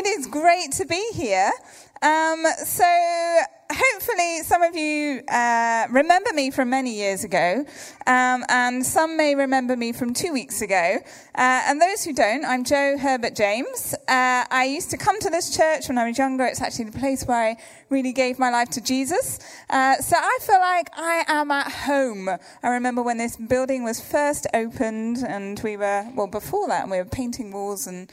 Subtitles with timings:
[0.00, 1.52] It is great to be here.
[2.00, 2.86] Um, so,
[3.70, 7.66] hopefully, some of you uh, remember me from many years ago,
[8.06, 10.96] um, and some may remember me from two weeks ago.
[11.34, 13.94] Uh, and those who don't, I'm Jo Herbert-James.
[14.08, 16.46] Uh, I used to come to this church when I was younger.
[16.46, 17.56] It's actually the place where I
[17.90, 19.38] really gave my life to Jesus.
[19.68, 22.30] Uh, so, I feel like I am at home.
[22.62, 26.96] I remember when this building was first opened, and we were, well, before that, we
[26.96, 28.10] were painting walls and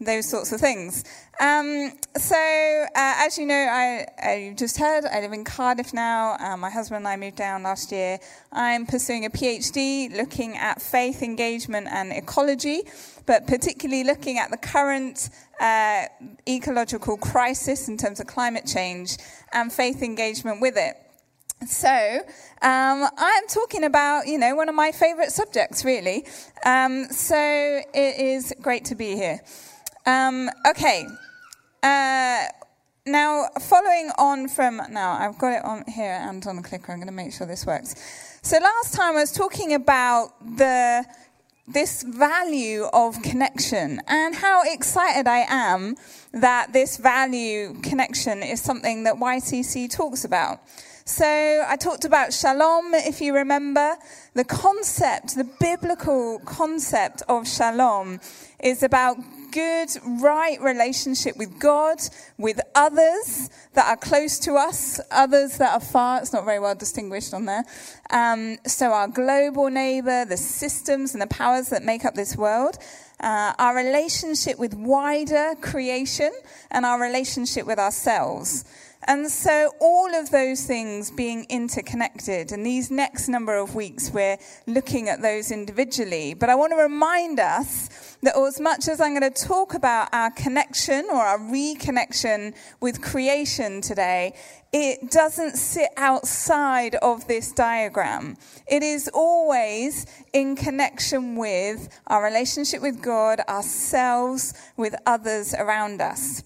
[0.00, 1.04] those sorts of things.
[1.40, 6.36] Um, so, uh, as you know, I, just heard I live in Cardiff now.
[6.38, 8.18] Um, my husband and I moved down last year.
[8.52, 12.82] I'm pursuing a PhD looking at faith engagement and ecology,
[13.26, 16.04] but particularly looking at the current uh,
[16.48, 19.16] ecological crisis in terms of climate change
[19.52, 20.96] and faith engagement with it.
[21.66, 26.26] So, um, I'm talking about, you know, one of my favorite subjects, really.
[26.66, 29.40] Um, so, it is great to be here.
[30.06, 31.06] Um, okay.
[31.82, 32.44] Uh,
[33.04, 36.92] now, following on from now, I've got it on here and on the clicker.
[36.92, 37.94] I'm going to make sure this works.
[38.42, 41.04] So last time I was talking about the
[41.68, 45.96] this value of connection and how excited I am
[46.32, 50.60] that this value connection is something that YCC talks about.
[51.04, 53.96] So I talked about shalom, if you remember.
[54.34, 58.20] The concept, the biblical concept of shalom
[58.60, 59.16] is about
[59.56, 59.88] good,
[60.22, 61.98] right relationship with God,
[62.36, 66.20] with others that are close to us, others that are far.
[66.20, 67.64] It's not very well distinguished on there.
[68.10, 72.76] Um, so, our global neighbor, the systems and the powers that make up this world,
[73.20, 76.32] uh, our relationship with wider creation,
[76.70, 78.66] and our relationship with ourselves.
[79.08, 84.36] And so, all of those things being interconnected, and these next number of weeks, we're
[84.66, 86.34] looking at those individually.
[86.34, 90.08] But I want to remind us that as much as I'm going to talk about
[90.12, 94.34] our connection or our reconnection with creation today,
[94.72, 98.36] it doesn't sit outside of this diagram.
[98.66, 106.42] It is always in connection with our relationship with God, ourselves, with others around us.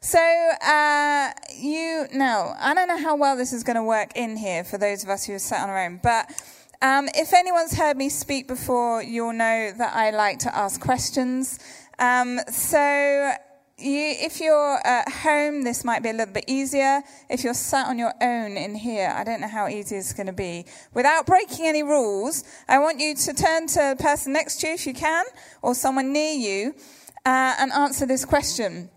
[0.00, 4.36] So, uh, you know, I don't know how well this is going to work in
[4.36, 6.30] here for those of us who are sat on our own, but
[6.82, 11.58] um, if anyone's heard me speak before, you'll know that I like to ask questions.
[11.98, 13.32] Um, so,
[13.78, 17.02] you, if you're at home, this might be a little bit easier.
[17.28, 20.28] If you're sat on your own in here, I don't know how easy it's going
[20.28, 20.64] to be.
[20.94, 24.74] Without breaking any rules, I want you to turn to the person next to you
[24.74, 25.24] if you can,
[25.62, 26.74] or someone near you,
[27.26, 28.88] uh, and answer this question.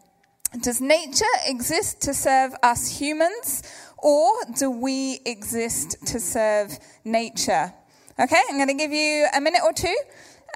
[0.57, 3.61] Does nature exist to serve us humans,
[3.99, 7.71] or do we exist to serve nature?
[8.19, 9.95] Okay, I'm going to give you a minute or two.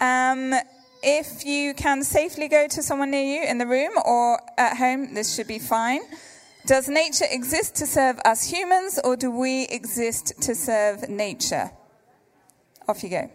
[0.02, 0.56] Um,
[1.04, 5.14] if you can safely go to someone near you in the room or at home,
[5.14, 6.02] this should be fine.
[6.66, 11.70] Does nature exist to serve us humans, or do we exist to serve nature?
[12.88, 13.30] Off you go.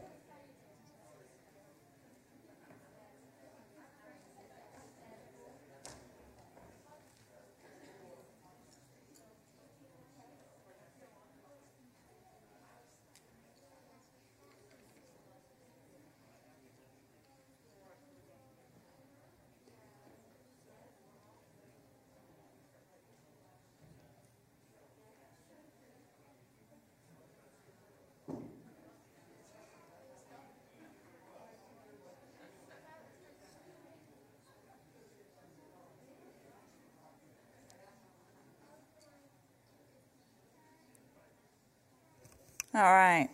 [42.78, 43.28] All right.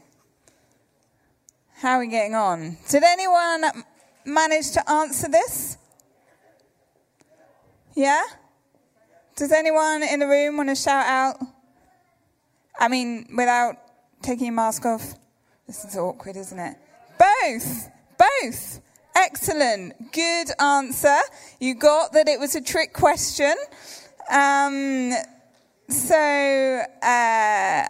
[1.74, 2.78] How are we getting on?
[2.88, 3.62] Did anyone
[4.24, 5.76] manage to answer this?
[7.94, 8.22] Yeah?
[9.36, 11.36] Does anyone in the room want to shout out?
[12.80, 13.76] I mean, without
[14.22, 15.12] taking your mask off?
[15.66, 16.78] This is awkward, isn't it?
[17.18, 17.90] Both!
[18.16, 18.80] Both!
[19.14, 20.10] Excellent.
[20.10, 21.18] Good answer.
[21.60, 23.54] You got that it was a trick question.
[24.30, 25.12] Um,
[25.90, 27.88] so, uh,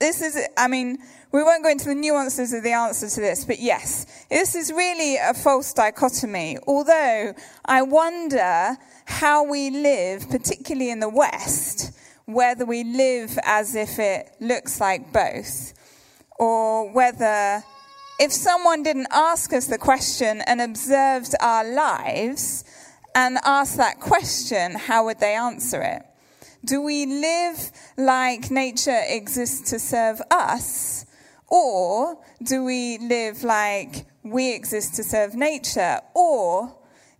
[0.00, 0.98] this is, I mean,
[1.32, 4.72] we won't go into the nuances of the answer to this, but yes, this is
[4.72, 6.58] really a false dichotomy.
[6.66, 8.76] Although I wonder
[9.06, 11.92] how we live, particularly in the West,
[12.26, 15.74] whether we live as if it looks like both,
[16.38, 17.62] or whether
[18.20, 22.64] if someone didn't ask us the question and observed our lives
[23.14, 26.02] and asked that question, how would they answer it?
[26.64, 31.04] Do we live like nature exists to serve us?
[31.48, 36.00] Or do we live like we exist to serve nature?
[36.14, 36.74] Or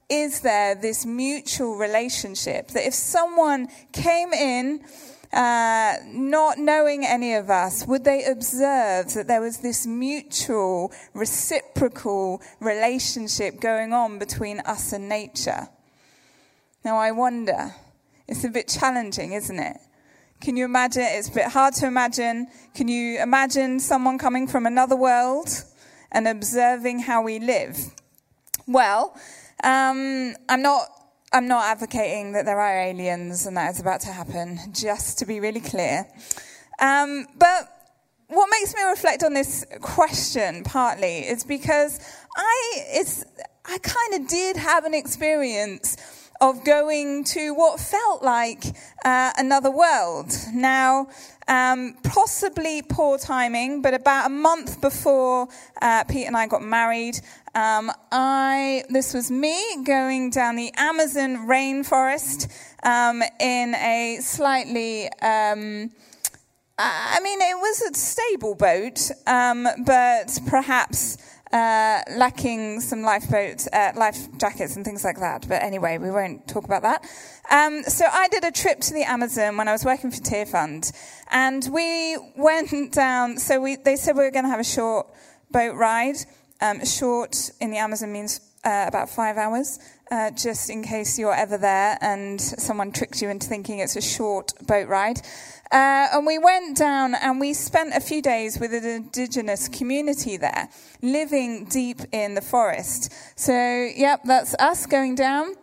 [0.09, 4.81] is there this mutual relationship that if someone came in,
[5.33, 12.41] uh, not knowing any of us, would they observe that there was this mutual, reciprocal
[12.61, 15.69] relationship going on between us and nature?
[16.85, 17.75] Now, I wonder.
[18.27, 19.77] It's a bit challenging, isn't it?
[20.41, 21.05] Can you imagine?
[21.05, 22.49] It's a bit hard to imagine.
[22.75, 25.49] Can you imagine someone coming from another world
[26.13, 27.79] and observing how we live?
[28.67, 29.17] Well,
[29.63, 30.89] um, I'm not
[31.35, 35.27] I'm not advocating that there are aliens and that is about to happen, just to
[35.27, 36.07] be really clear.
[36.81, 37.69] Um, but
[38.29, 41.99] what makes me reflect on this question partly is because
[42.37, 43.25] I, it's,
[43.65, 45.97] I kind of did have an experience
[46.51, 48.65] of going to what felt like
[49.05, 50.31] uh, another world.
[50.53, 51.09] Now,
[51.49, 55.49] um, possibly poor timing, but about a month before
[55.81, 57.19] uh, Pete and I got married,
[57.55, 62.51] um, I this was me going down the Amazon rainforest
[62.83, 65.09] um, in a slightly.
[65.23, 65.91] Um,
[66.77, 71.17] I mean, it was a stable boat, um, but perhaps
[71.55, 75.47] uh, lacking some lifeboat uh, life jackets and things like that.
[75.49, 77.07] But anyway, we won't talk about that.
[77.49, 80.93] Um, so I did a trip to the Amazon when I was working for Tearfund,
[81.31, 83.39] and we went down.
[83.39, 85.07] So we, they said we were going to have a short
[85.53, 86.17] boat ride.
[86.61, 89.79] Um, short in the Amazon means uh, about five hours,
[90.11, 94.03] uh, just in case you're ever there and someone tricks you into thinking it's a
[94.03, 95.21] short boat ride.
[95.73, 100.37] Uh, and we went down and we spent a few days with an indigenous community
[100.37, 100.69] there,
[101.03, 103.13] living deep in the forest.
[103.37, 105.55] So, yep, that's us going down.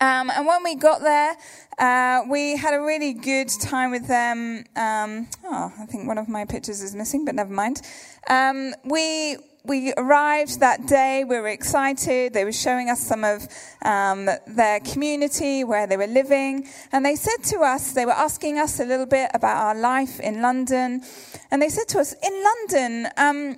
[0.00, 1.36] Um, and when we got there,
[1.78, 4.64] uh, we had a really good time with them.
[4.76, 7.80] Um, oh, I think one of my pictures is missing, but never mind.
[8.28, 9.38] Um, we
[9.68, 11.24] we arrived that day.
[11.24, 12.32] We were excited.
[12.32, 13.46] They were showing us some of
[13.82, 16.66] um, their community, where they were living.
[16.90, 20.18] And they said to us, they were asking us a little bit about our life
[20.20, 21.02] in London.
[21.50, 23.56] And they said to us, In London, um,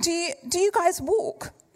[0.00, 1.52] do, you, do you guys walk?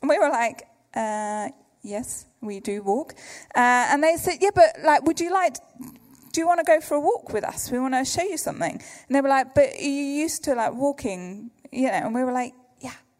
[0.00, 0.62] and we were like,
[0.94, 1.48] uh,
[1.82, 3.14] Yes, we do walk.
[3.54, 5.56] Uh, and they said, Yeah, but like, would you like
[6.32, 7.70] do you want to go for a walk with us?
[7.70, 8.72] We want to show you something.
[8.72, 12.32] And they were like, but you used to like walking, you know, and we were
[12.32, 12.54] like,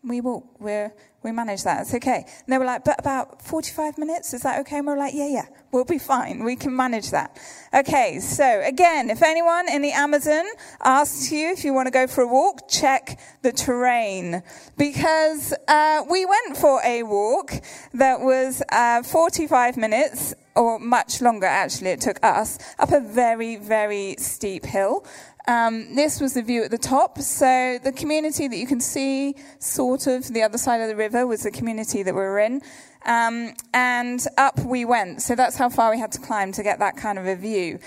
[0.06, 0.46] we will.
[0.58, 0.92] We're,
[1.22, 1.82] we manage that.
[1.82, 2.24] It's okay.
[2.26, 4.78] And they were like, but about 45 minutes, is that okay?
[4.78, 6.44] And we are like, yeah, yeah, we'll be fine.
[6.44, 7.38] We can manage that.
[7.72, 10.44] Okay, so again, if anyone in the Amazon
[10.82, 14.42] asks you if you want to go for a walk, check the terrain.
[14.76, 17.52] Because uh, we went for a walk
[17.94, 23.56] that was uh, 45 minutes, or much longer actually, it took us, up a very,
[23.56, 25.04] very steep hill.
[25.46, 27.18] Um, this was the view at the top.
[27.18, 31.26] So the community that you can see, sort of the other side of the river,
[31.26, 32.62] was the community that we were in.
[33.04, 35.20] Um, and up we went.
[35.20, 37.78] So that's how far we had to climb to get that kind of a view.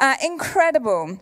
[0.00, 1.20] Uh, incredible.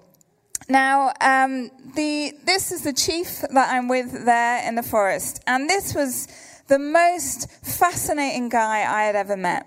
[0.69, 5.43] Now, um, the, this is the chief that I'm with there in the forest.
[5.47, 6.29] And this was
[6.69, 9.67] the most fascinating guy I had ever met.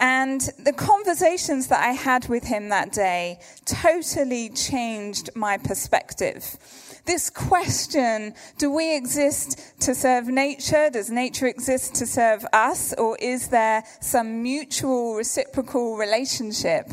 [0.00, 6.58] And the conversations that I had with him that day totally changed my perspective.
[7.06, 10.90] This question do we exist to serve nature?
[10.90, 12.94] Does nature exist to serve us?
[12.94, 16.90] Or is there some mutual reciprocal relationship?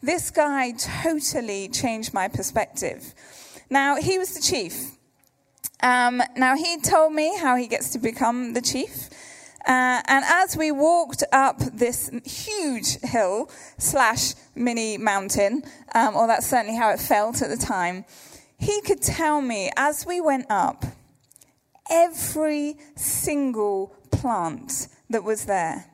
[0.00, 3.14] This guy totally changed my perspective.
[3.68, 4.92] Now, he was the chief.
[5.82, 9.10] Um, now, he told me how he gets to become the chief.
[9.66, 15.62] Uh, and as we walked up this huge hill slash mini mountain,
[15.94, 18.04] um, or that's certainly how it felt at the time,
[18.58, 20.84] he could tell me as we went up
[21.90, 25.86] every single plant that was there.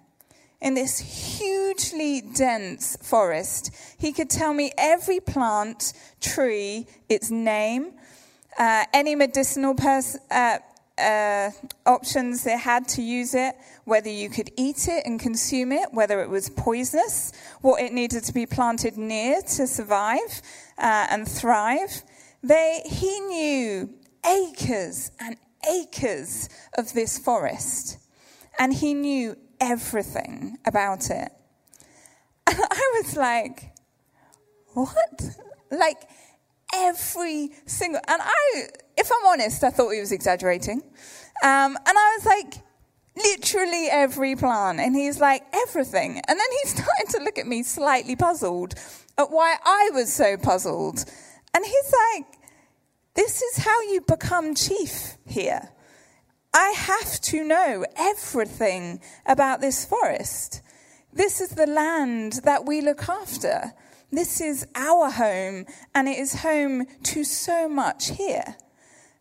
[0.61, 0.99] In this
[1.39, 7.93] hugely dense forest, he could tell me every plant, tree, its name,
[8.59, 10.59] uh, any medicinal pers- uh,
[10.99, 11.51] uh,
[11.87, 16.21] options they had to use it, whether you could eat it and consume it, whether
[16.23, 20.43] it was poisonous, what it needed to be planted near to survive
[20.79, 22.03] uh, and thrive.
[22.43, 23.91] They, he knew
[24.25, 25.37] acres and
[25.71, 27.99] acres of this forest,
[28.59, 31.33] and he knew everything about it.
[32.47, 33.73] And I was like,
[34.75, 35.23] what?
[35.71, 36.09] Like,
[36.75, 40.83] every single, and I, if I'm honest, I thought he was exaggerating.
[41.43, 42.63] Um, and I was like,
[43.17, 44.81] literally every plant.
[44.81, 46.21] And he's like, everything.
[46.27, 48.75] And then he started to look at me slightly puzzled
[49.19, 51.05] at why I was so puzzled.
[51.55, 52.27] And he's like,
[53.15, 55.71] this is how you become chief here.
[56.53, 60.63] I have to know everything about this forest.
[61.13, 63.73] This is the land that we look after.
[64.15, 68.57] This is our home, and it is home to so much here.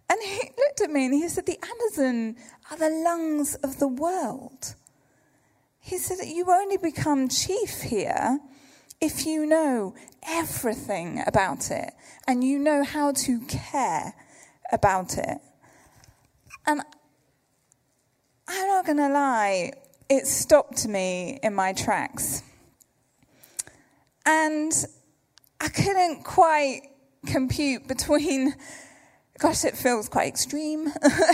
[0.08, 2.36] And he looked at me and he said, The Amazon
[2.70, 4.76] are the lungs of the world.
[5.80, 8.40] He said, You only become chief here
[9.02, 9.96] if you know
[10.28, 11.92] everything about it
[12.28, 14.14] and you know how to care
[14.72, 15.40] about it.
[16.68, 16.82] And
[18.48, 19.74] I'm not going to lie,
[20.08, 22.44] it stopped me in my tracks.
[24.26, 24.72] And
[25.60, 26.82] I couldn't quite
[27.26, 28.54] compute between
[29.40, 30.88] gosh, it feels quite extreme.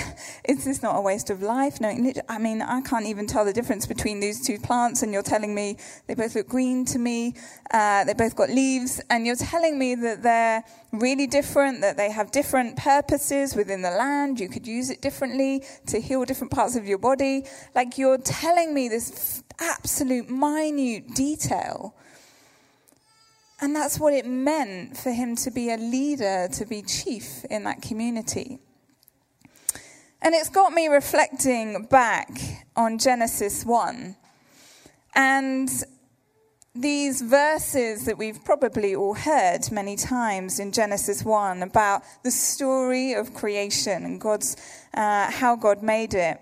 [0.45, 1.79] Is this not a waste of life?
[1.79, 1.89] No,
[2.27, 5.53] I mean, I can't even tell the difference between these two plants, and you're telling
[5.53, 5.77] me
[6.07, 7.35] they both look green to me.
[7.71, 12.09] Uh, they both got leaves, and you're telling me that they're really different, that they
[12.09, 14.39] have different purposes within the land.
[14.39, 17.45] You could use it differently to heal different parts of your body.
[17.75, 21.93] Like you're telling me this absolute minute detail
[23.61, 27.63] and that's what it meant for him to be a leader, to be chief in
[27.65, 28.59] that community.
[30.21, 32.29] And it's got me reflecting back
[32.75, 34.15] on Genesis 1.
[35.15, 35.69] And
[36.75, 43.13] these verses that we've probably all heard many times in Genesis 1 about the story
[43.13, 44.55] of creation and God's,
[44.93, 46.39] uh, how God made it.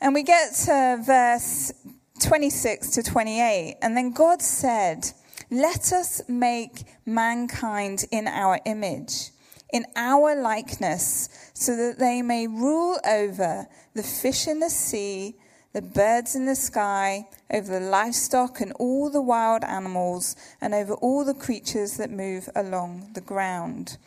[0.00, 1.72] And we get to verse
[2.20, 5.12] 26 to 28, and then God said,
[5.50, 9.30] let us make mankind in our image,
[9.72, 15.36] in our likeness, so that they may rule over the fish in the sea,
[15.72, 20.94] the birds in the sky, over the livestock and all the wild animals, and over
[20.94, 23.98] all the creatures that move along the ground.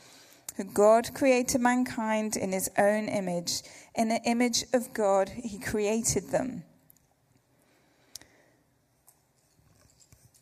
[0.73, 3.61] God created mankind in his own image.
[3.95, 6.63] In the image of God, he created them.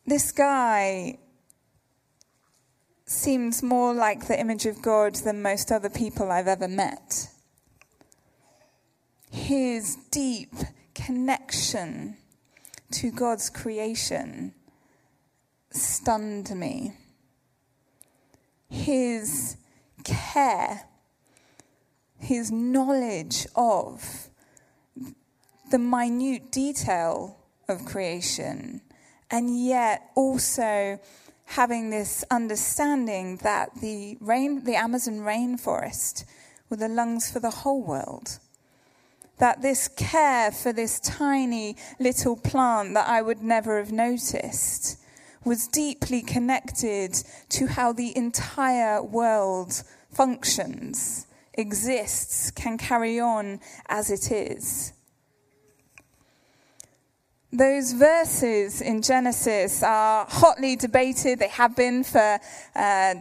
[0.07, 1.17] This guy
[3.05, 7.29] seems more like the image of God than most other people I've ever met.
[9.29, 10.53] His deep
[10.95, 12.15] connection
[12.91, 14.53] to God's creation
[15.71, 16.93] stunned me.
[18.69, 19.57] His
[20.05, 20.83] care,
[22.17, 24.29] his knowledge of
[25.69, 27.37] the minute detail
[27.67, 28.81] of creation
[29.29, 30.99] and yet also
[31.45, 36.25] having this understanding that the rain, the Amazon rainforest
[36.69, 38.39] were the lungs for the whole world.
[39.37, 44.99] That this care for this tiny little plant that I would never have noticed
[45.45, 47.15] was deeply connected
[47.49, 54.93] to how the entire world functions, exists, can carry on as it is.
[57.53, 61.39] Those verses in Genesis are hotly debated.
[61.39, 62.39] They have been for
[62.75, 63.15] uh,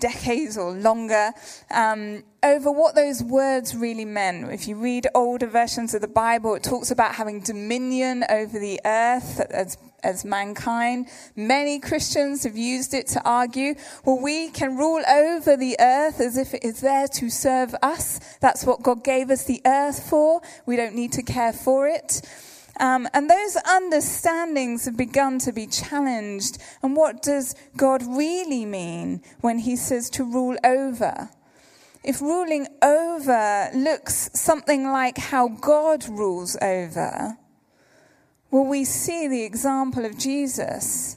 [0.00, 1.30] decades or longer
[1.70, 4.50] um, over what those words really meant.
[4.50, 8.80] If you read older versions of the Bible, it talks about having dominion over the
[8.84, 11.06] earth as, as mankind.
[11.36, 16.36] Many Christians have used it to argue, well, we can rule over the earth as
[16.36, 18.18] if it is there to serve us.
[18.40, 20.40] That's what God gave us the earth for.
[20.66, 22.20] We don't need to care for it.
[22.80, 26.58] Um, and those understandings have begun to be challenged.
[26.82, 31.30] And what does God really mean when he says to rule over?
[32.02, 37.38] If ruling over looks something like how God rules over,
[38.50, 41.16] well, we see the example of Jesus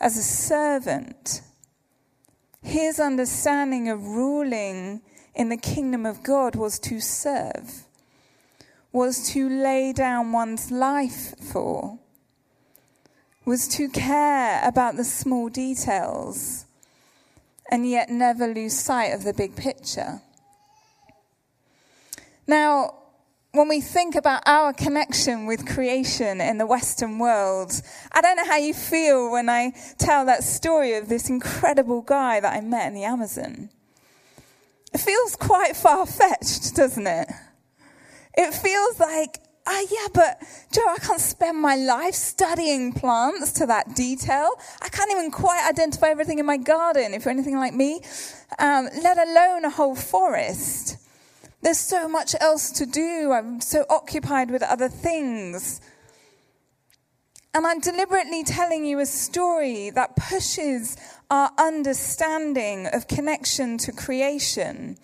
[0.00, 1.42] as a servant?
[2.62, 5.02] His understanding of ruling
[5.34, 7.84] in the kingdom of God was to serve
[8.94, 11.98] was to lay down one's life for,
[13.44, 16.64] was to care about the small details
[17.68, 20.20] and yet never lose sight of the big picture.
[22.46, 22.94] Now,
[23.50, 27.72] when we think about our connection with creation in the Western world,
[28.12, 32.38] I don't know how you feel when I tell that story of this incredible guy
[32.38, 33.70] that I met in the Amazon.
[34.92, 37.28] It feels quite far fetched, doesn't it?
[38.36, 43.52] It feels like, ah, uh, yeah, but Jo, I can't spend my life studying plants
[43.54, 44.50] to that detail.
[44.82, 48.00] I can't even quite identify everything in my garden, if you're anything like me,
[48.58, 50.96] um, let alone a whole forest.
[51.62, 53.32] There's so much else to do.
[53.32, 55.80] I'm so occupied with other things.
[57.54, 60.96] And I'm deliberately telling you a story that pushes
[61.30, 64.98] our understanding of connection to creation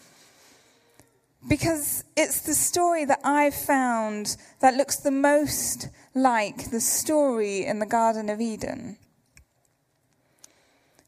[1.49, 7.79] because it's the story that I've found that looks the most like the story in
[7.79, 8.99] the Garden of Eden.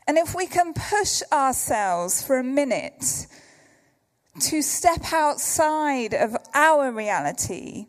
[0.06, 3.26] And if we can push ourselves for a minute
[4.40, 7.86] to step outside of our reality,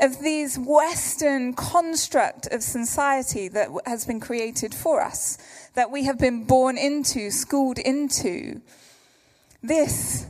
[0.00, 5.38] of these Western construct of society that has been created for us,
[5.74, 8.60] that we have been born into, schooled into,
[9.62, 10.26] this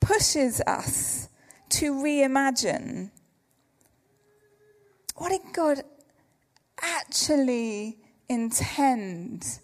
[0.00, 1.28] pushes us
[1.70, 3.10] to reimagine
[5.20, 5.82] what did God
[6.80, 7.98] actually
[8.30, 9.58] intend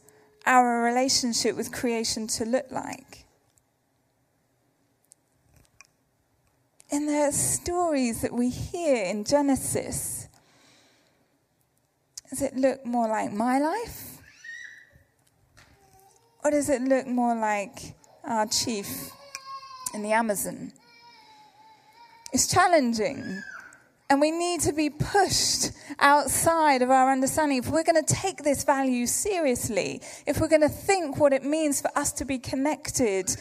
[0.44, 3.24] our relationship with creation to look like?
[6.90, 10.28] In the stories that we hear in Genesis,
[12.28, 14.18] does it look more like my life?
[16.44, 19.10] Or does it look more like our chief
[19.96, 20.72] in the Amazon?
[22.32, 23.42] It's challenging
[24.08, 27.58] and we need to be pushed outside of our understanding.
[27.58, 31.44] If we're going to take this value seriously, if we're going to think what it
[31.44, 33.34] means for us to be connected,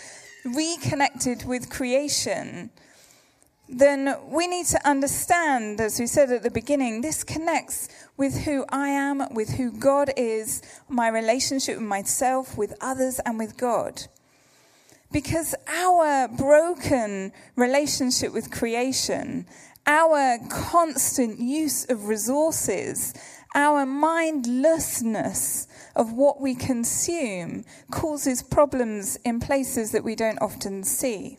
[0.43, 2.71] reconnected with creation,
[3.67, 8.65] then we need to understand, as we said at the beginning, this connects with who
[8.69, 14.07] I am, with who God is, my relationship with myself, with others, and with God.
[15.12, 19.45] Because our broken relationship with creation
[19.88, 23.13] our constant use of resources,
[23.53, 31.38] our mindlessness of what we consume causes problems in places that we don't often see.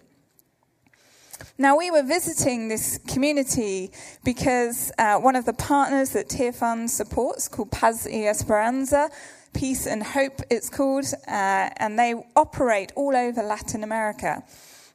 [1.58, 3.90] Now, we were visiting this community
[4.24, 9.10] because uh, one of the partners that Tearfund supports, called Paz y Esperanza,
[9.56, 14.44] Peace and Hope, it's called, uh, and they operate all over Latin America.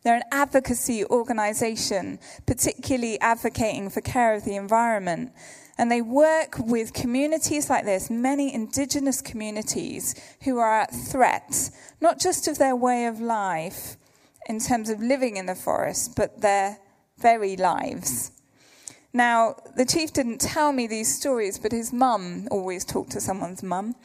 [0.03, 5.31] They're an advocacy organization, particularly advocating for care of the environment.
[5.79, 12.19] And they work with communities like this, many indigenous communities who are at threat, not
[12.19, 13.97] just of their way of life
[14.47, 16.77] in terms of living in the forest, but their
[17.17, 18.31] very lives.
[19.11, 23.63] Now, the chief didn't tell me these stories, but his mum always talked to someone's
[23.63, 23.95] mum.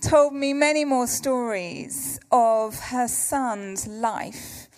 [0.00, 4.68] Told me many more stories of her son's life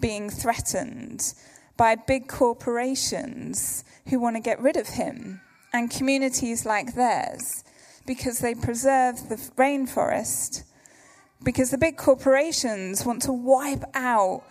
[0.00, 1.34] being threatened
[1.76, 5.40] by big corporations who want to get rid of him
[5.72, 7.62] and communities like theirs
[8.06, 10.64] because they preserve the rainforest,
[11.44, 14.42] because the big corporations want to wipe out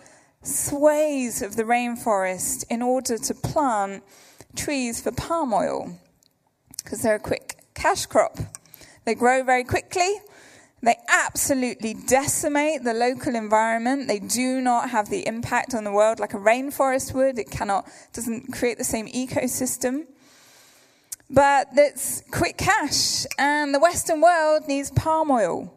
[0.42, 4.02] swathes of the rainforest in order to plant
[4.56, 5.98] trees for palm oil
[6.78, 8.38] because they're a quick cash crop.
[9.04, 10.20] They grow very quickly
[10.82, 14.08] they absolutely decimate the local environment.
[14.08, 17.38] They do not have the impact on the world like a rainforest would.
[17.38, 20.06] It cannot, doesn't create the same ecosystem.
[21.28, 25.72] But it's quick cash, and the Western world needs palm oil.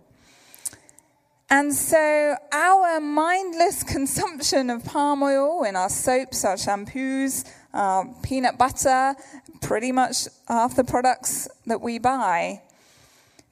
[1.49, 8.57] And so our mindless consumption of palm oil in our soaps, our shampoos, our peanut
[8.57, 9.13] butter,
[9.61, 12.61] pretty much half the products that we buy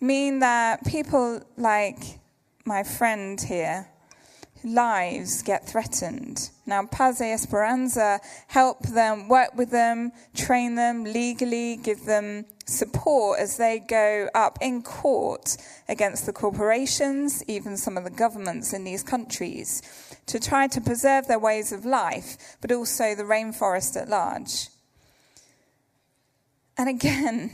[0.01, 2.19] mean that people like
[2.65, 3.87] my friend here,
[4.63, 6.49] lives get threatened.
[6.65, 13.57] Now, Paz Esperanza help them, work with them, train them legally, give them support as
[13.57, 15.57] they go up in court
[15.89, 19.81] against the corporations, even some of the governments in these countries,
[20.27, 24.67] to try to preserve their ways of life, but also the rainforest at large.
[26.77, 27.51] And again,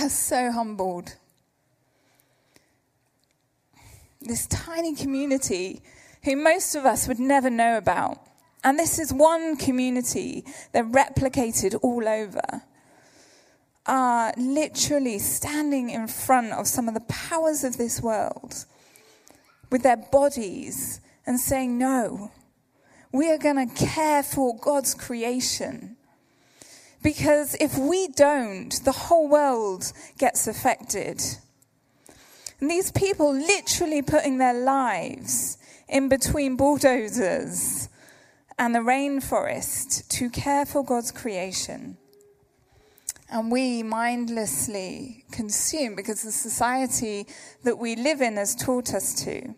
[0.00, 1.14] I was so humbled.
[4.22, 5.82] This tiny community
[6.24, 8.18] who most of us would never know about.
[8.64, 12.62] And this is one community that replicated all over.
[13.84, 18.64] Are literally standing in front of some of the powers of this world
[19.70, 22.30] with their bodies and saying, No,
[23.12, 25.98] we are going to care for God's creation.
[27.02, 31.22] Because if we don't, the whole world gets affected.
[32.60, 35.56] And these people literally putting their lives
[35.88, 37.88] in between bulldozers
[38.58, 41.96] and the rainforest to care for God's creation.
[43.30, 47.26] And we mindlessly consume because the society
[47.62, 49.54] that we live in has taught us to.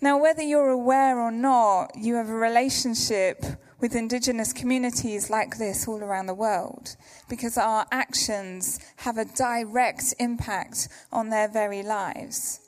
[0.00, 3.44] Now, whether you're aware or not, you have a relationship
[3.80, 6.96] with indigenous communities like this all around the world
[7.28, 12.60] because our actions have a direct impact on their very lives.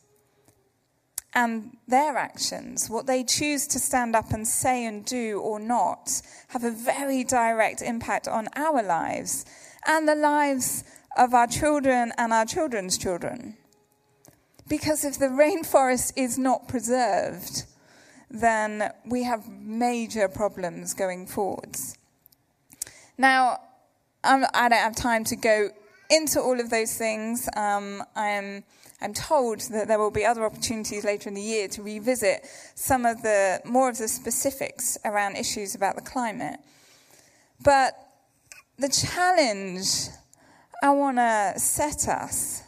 [1.32, 6.20] and their actions, what they choose to stand up and say and do or not,
[6.48, 9.44] have a very direct impact on our lives
[9.86, 10.82] and the lives
[11.16, 13.56] of our children and our children's children.
[14.68, 17.64] Because if the rainforest is not preserved,
[18.30, 21.98] then we have major problems going forwards.
[23.18, 23.60] Now,
[24.22, 25.70] I do not have time to go
[26.10, 27.48] into all of those things.
[27.56, 28.64] Um, I am
[29.02, 33.06] I'm told that there will be other opportunities later in the year to revisit some
[33.06, 36.60] of the more of the specifics around issues about the climate.
[37.64, 37.94] But
[38.78, 40.08] the challenge
[40.82, 42.62] I want to set us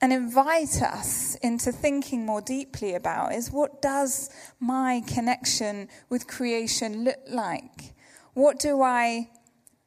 [0.00, 7.04] and invite us into thinking more deeply about is what does my connection with creation
[7.04, 7.92] look like?
[8.32, 9.28] What do I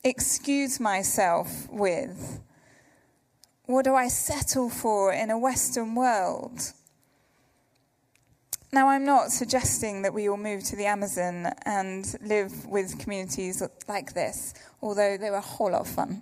[0.03, 2.39] excuse myself with?
[3.65, 6.73] What do I settle for in a Western world?
[8.71, 13.63] Now, I'm not suggesting that we all move to the Amazon and live with communities
[13.87, 16.21] like this, although they were a whole lot of fun,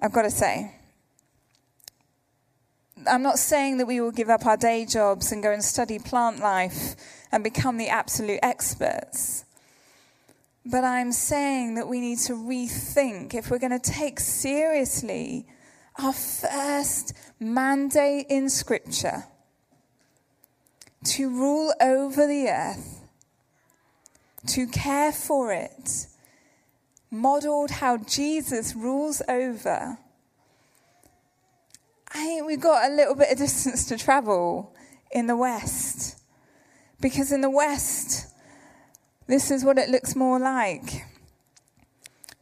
[0.00, 0.77] I've got to say.
[3.06, 5.98] I'm not saying that we will give up our day jobs and go and study
[5.98, 6.96] plant life
[7.30, 9.44] and become the absolute experts.
[10.64, 15.46] But I'm saying that we need to rethink if we're going to take seriously
[15.96, 19.24] our first mandate in Scripture
[21.04, 23.00] to rule over the earth,
[24.48, 26.06] to care for it,
[27.10, 29.98] modeled how Jesus rules over.
[32.12, 34.74] I think we've got a little bit of distance to travel
[35.10, 36.18] in the West.
[37.00, 38.26] Because in the West,
[39.26, 41.04] this is what it looks more like.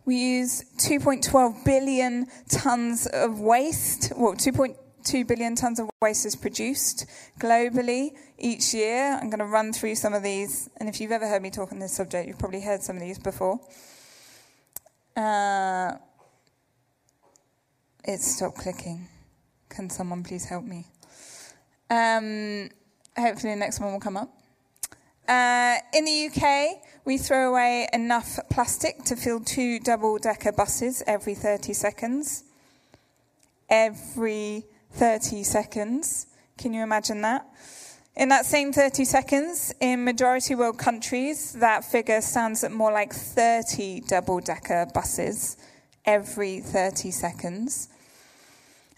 [0.04, 4.12] We use 2.12 billion tons of waste.
[4.16, 7.06] Well, 2.2 billion tons of waste is produced
[7.40, 9.18] globally each year.
[9.20, 10.70] I'm going to run through some of these.
[10.76, 13.02] And if you've ever heard me talk on this subject, you've probably heard some of
[13.02, 13.58] these before.
[15.16, 15.96] Uh,
[18.04, 19.08] it stopped clicking.
[19.76, 20.86] Can someone please help me?
[21.90, 22.70] Um,
[23.14, 24.30] hopefully, the next one will come up.
[25.28, 31.02] Uh, in the UK, we throw away enough plastic to fill two double decker buses
[31.06, 32.44] every 30 seconds.
[33.68, 36.26] Every 30 seconds.
[36.56, 37.46] Can you imagine that?
[38.16, 43.12] In that same 30 seconds, in majority world countries, that figure stands at more like
[43.12, 45.58] 30 double decker buses
[46.06, 47.90] every 30 seconds.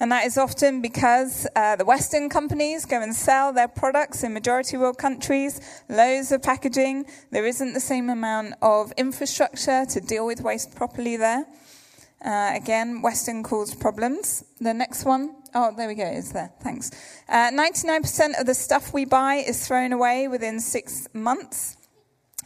[0.00, 4.32] And that is often because uh, the Western companies go and sell their products in
[4.32, 7.06] majority world countries, loads of packaging.
[7.32, 11.46] There isn't the same amount of infrastructure to deal with waste properly there.
[12.24, 14.44] Uh, again, Western caused problems.
[14.60, 16.52] The next one, oh, there we go, is there.
[16.62, 16.90] Thanks.
[17.28, 21.76] Uh, 99% of the stuff we buy is thrown away within six months.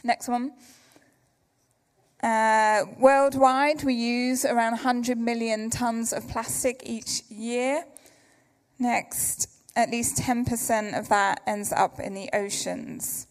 [0.03, 0.53] Next one.
[2.23, 7.83] Uh, worldwide, we use around 100 million tons of plastic each year.
[8.79, 13.27] Next, at least 10% of that ends up in the oceans.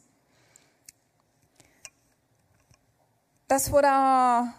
[3.49, 4.55] That's what our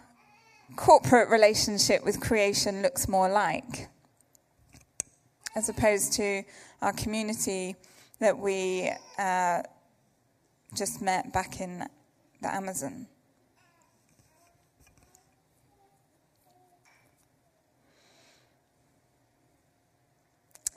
[0.74, 3.88] corporate relationship with creation looks more like,
[5.54, 6.42] as opposed to
[6.82, 7.76] our community
[8.18, 9.62] that we uh,
[10.74, 11.86] just met back in
[12.42, 13.06] the Amazon.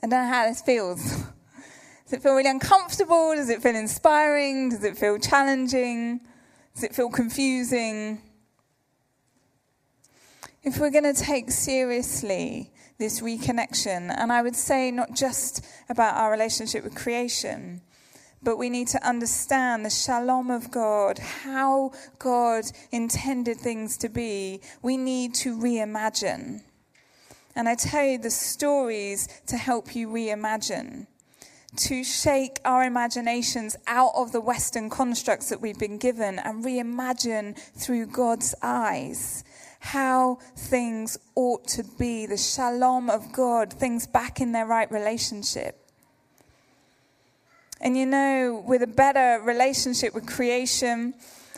[0.03, 1.03] I don't know how this feels.
[2.03, 3.33] Does it feel really uncomfortable?
[3.36, 4.69] Does it feel inspiring?
[4.69, 6.21] Does it feel challenging?
[6.75, 8.21] Does it feel confusing?
[10.63, 16.15] If we're going to take seriously this reconnection, and I would say not just about
[16.15, 17.81] our relationship with creation,
[18.43, 24.62] but we need to understand the shalom of God, how God intended things to be.
[24.81, 26.62] We need to reimagine.
[27.58, 31.08] And I tell you the stories to help you reimagine,
[31.78, 37.58] to shake our imaginations out of the Western constructs that we've been given and reimagine
[37.58, 39.43] through God's eyes
[39.80, 45.89] how things ought to be, the shalom of God, things back in their right relationship.
[47.82, 51.15] And you know, with a better relationship with creation,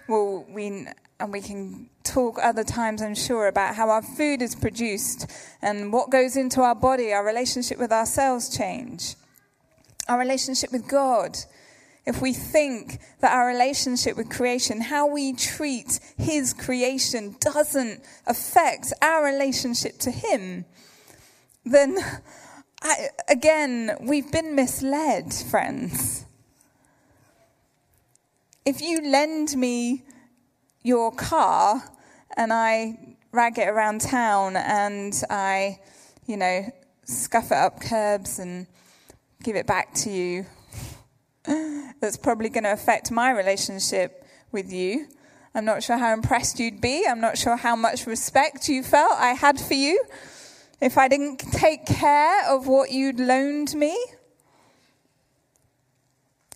[0.07, 0.87] well, we
[1.19, 5.29] and we can talk other times, I'm sure, about how our food is produced
[5.61, 9.15] and what goes into our body, our relationship with ourselves change,
[10.07, 11.37] our relationship with God.
[12.05, 18.93] If we think that our relationship with creation, how we treat His creation, doesn't affect
[19.01, 20.65] our relationship to Him,
[21.63, 21.97] then
[22.81, 26.25] I, again, we've been misled, friends.
[28.65, 30.03] If you lend me
[30.81, 31.83] your car
[32.39, 32.97] and I
[33.33, 35.79] rag it around town and I,
[36.25, 36.71] you know,
[37.03, 38.65] scuff it up curbs and
[39.43, 40.45] give it back to you,
[41.99, 45.07] that's probably going to affect my relationship with you.
[45.53, 47.05] I'm not sure how impressed you'd be.
[47.05, 50.01] I'm not sure how much respect you felt I had for you
[50.79, 54.01] if I didn't take care of what you'd loaned me.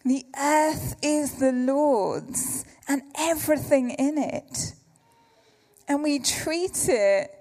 [0.06, 4.76] The earth is the Lord's and everything in it.
[5.88, 7.32] And we treat it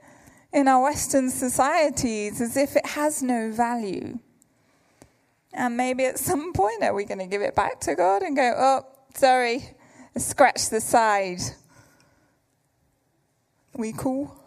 [0.52, 4.18] in our Western societies as if it has no value.
[5.52, 8.35] And maybe at some point are we going to give it back to God and
[8.35, 9.74] go, oh, sorry,
[10.16, 11.40] scratch the side.
[13.74, 14.41] We cool?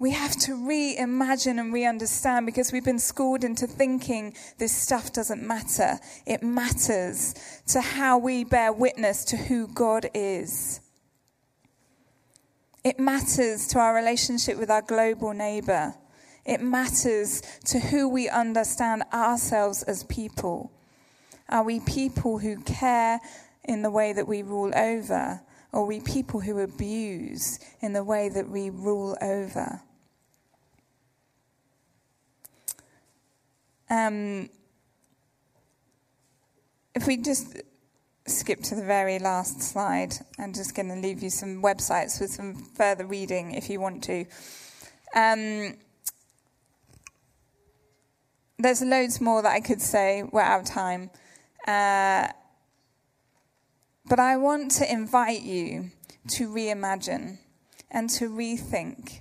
[0.00, 5.12] We have to reimagine and re understand because we've been schooled into thinking this stuff
[5.12, 5.98] doesn't matter.
[6.24, 7.34] It matters
[7.68, 10.80] to how we bear witness to who God is.
[12.84, 15.94] It matters to our relationship with our global neighbor.
[16.44, 20.70] It matters to who we understand ourselves as people.
[21.48, 23.20] Are we people who care
[23.64, 25.40] in the way that we rule over?
[25.72, 29.82] Or are we people who abuse in the way that we rule over?
[33.90, 34.50] Um,
[36.94, 37.56] if we just
[38.26, 42.30] skip to the very last slide, I'm just going to leave you some websites with
[42.30, 44.26] some further reading if you want to.
[45.14, 45.76] Um,
[48.58, 50.22] there's loads more that I could say.
[50.22, 51.10] We're out of time.
[51.66, 52.28] Uh,
[54.08, 55.90] but I want to invite you
[56.28, 57.38] to reimagine
[57.90, 59.20] and to rethink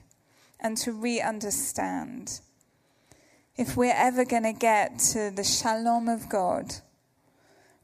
[0.60, 2.42] and to re understand
[3.58, 6.76] if we're ever going to get to the shalom of God,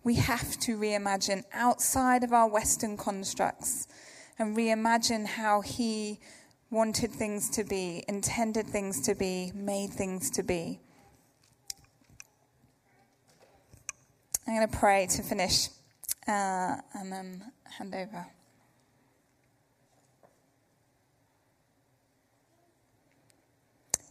[0.04, 3.88] we have to reimagine outside of our Western constructs
[4.38, 6.20] and reimagine how He
[6.70, 10.80] wanted things to be, intended things to be, made things to be.
[14.46, 15.70] I'm going to pray to finish
[16.28, 17.44] uh, and then
[17.78, 18.28] hand over.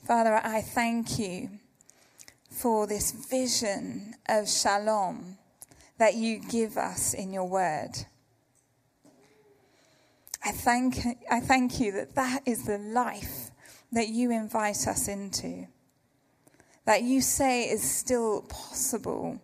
[0.04, 1.48] Father, I thank you
[2.50, 5.38] for this vision of shalom
[5.96, 7.92] that you give us in your word.
[10.44, 10.96] I thank,
[11.30, 13.52] I thank you that that is the life
[13.92, 15.68] that you invite us into,
[16.84, 19.40] that you say is still possible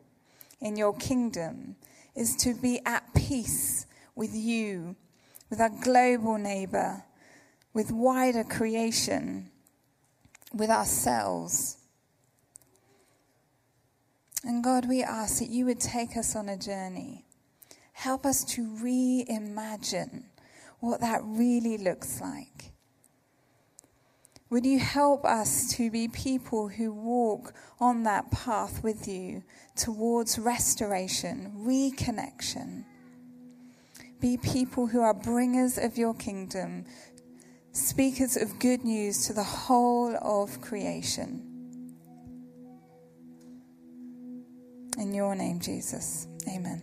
[0.61, 1.77] in your kingdom,
[2.17, 4.97] is to be at peace with you,
[5.51, 7.05] with our global neighbor,
[7.73, 9.53] with wider creation
[10.53, 11.77] with ourselves.
[14.45, 17.25] And God, we ask that you would take us on a journey.
[17.93, 20.25] Help us to reimagine
[20.81, 22.73] what that really looks like.
[24.51, 29.43] Would you help us to be people who walk on that path with you
[29.77, 32.85] towards restoration, reconnection?
[34.21, 36.87] Be people who are bringers of your kingdom,
[37.79, 41.45] speakers of good news to the whole of creation.
[44.99, 46.27] In your name, Jesus.
[46.49, 46.83] Amen.